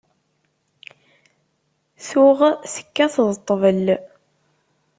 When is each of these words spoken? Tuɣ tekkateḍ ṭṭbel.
Tuɣ 2.07 2.39
tekkateḍ 2.73 3.27
ṭṭbel. 3.39 3.87